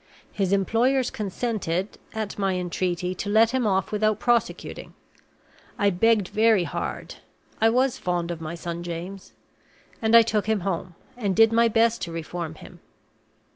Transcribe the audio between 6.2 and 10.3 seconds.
very hard I was fond of my son James and I